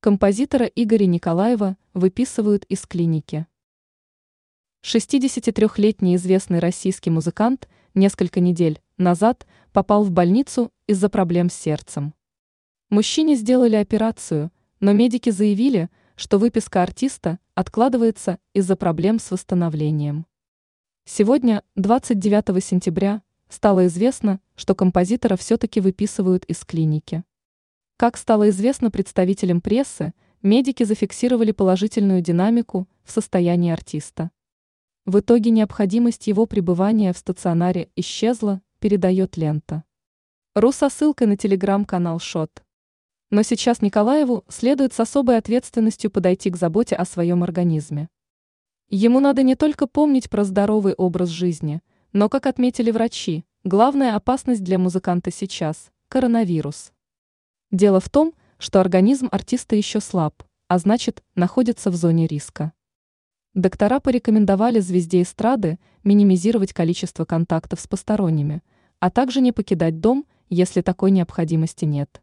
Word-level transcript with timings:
Композитора 0.00 0.66
Игоря 0.66 1.06
Николаева 1.06 1.76
выписывают 1.92 2.64
из 2.66 2.86
клиники. 2.86 3.48
63-летний 4.84 6.14
известный 6.14 6.60
российский 6.60 7.10
музыкант 7.10 7.68
несколько 7.94 8.38
недель 8.38 8.80
назад 8.96 9.44
попал 9.72 10.04
в 10.04 10.12
больницу 10.12 10.72
из-за 10.86 11.08
проблем 11.08 11.50
с 11.50 11.54
сердцем. 11.54 12.14
Мужчине 12.90 13.34
сделали 13.34 13.74
операцию, 13.74 14.52
но 14.78 14.92
медики 14.92 15.30
заявили, 15.30 15.90
что 16.14 16.38
выписка 16.38 16.84
артиста 16.84 17.40
откладывается 17.56 18.38
из-за 18.54 18.76
проблем 18.76 19.18
с 19.18 19.32
восстановлением. 19.32 20.26
Сегодня, 21.06 21.64
29 21.74 22.64
сентября, 22.64 23.20
стало 23.48 23.88
известно, 23.88 24.38
что 24.54 24.76
композитора 24.76 25.34
все-таки 25.34 25.80
выписывают 25.80 26.44
из 26.44 26.64
клиники. 26.64 27.24
Как 28.00 28.16
стало 28.16 28.50
известно 28.50 28.92
представителям 28.92 29.60
прессы, 29.60 30.14
медики 30.40 30.84
зафиксировали 30.84 31.50
положительную 31.50 32.20
динамику 32.20 32.86
в 33.02 33.10
состоянии 33.10 33.72
артиста. 33.72 34.30
В 35.04 35.18
итоге 35.18 35.50
необходимость 35.50 36.28
его 36.28 36.46
пребывания 36.46 37.12
в 37.12 37.18
стационаре 37.18 37.90
исчезла, 37.96 38.62
передает 38.78 39.36
лента. 39.36 39.82
Ру 40.54 40.70
со 40.70 40.90
ссылкой 40.90 41.26
на 41.26 41.36
телеграм-канал 41.36 42.20
Шот. 42.20 42.62
Но 43.30 43.42
сейчас 43.42 43.82
Николаеву 43.82 44.44
следует 44.46 44.92
с 44.92 45.00
особой 45.00 45.36
ответственностью 45.36 46.12
подойти 46.12 46.50
к 46.50 46.56
заботе 46.56 46.94
о 46.94 47.04
своем 47.04 47.42
организме. 47.42 48.08
Ему 48.90 49.18
надо 49.18 49.42
не 49.42 49.56
только 49.56 49.88
помнить 49.88 50.30
про 50.30 50.44
здоровый 50.44 50.94
образ 50.94 51.30
жизни, 51.30 51.82
но, 52.12 52.28
как 52.28 52.46
отметили 52.46 52.92
врачи, 52.92 53.44
главная 53.64 54.14
опасность 54.14 54.62
для 54.62 54.78
музыканта 54.78 55.32
сейчас– 55.32 55.90
коронавирус. 56.08 56.92
Дело 57.70 58.00
в 58.00 58.08
том, 58.08 58.32
что 58.58 58.80
организм 58.80 59.28
артиста 59.30 59.76
еще 59.76 60.00
слаб, 60.00 60.42
а 60.68 60.78
значит, 60.78 61.22
находится 61.34 61.90
в 61.90 61.96
зоне 61.96 62.26
риска. 62.26 62.72
Доктора 63.54 64.00
порекомендовали 64.00 64.80
звезде 64.80 65.22
эстрады 65.22 65.78
минимизировать 66.02 66.72
количество 66.72 67.24
контактов 67.24 67.80
с 67.80 67.86
посторонними, 67.86 68.62
а 69.00 69.10
также 69.10 69.40
не 69.40 69.52
покидать 69.52 70.00
дом, 70.00 70.26
если 70.48 70.80
такой 70.80 71.10
необходимости 71.10 71.84
нет. 71.84 72.22